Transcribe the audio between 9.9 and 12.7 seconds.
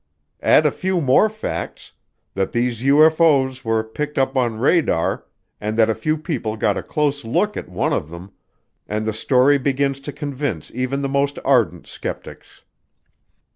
to convince even the most ardent skeptics.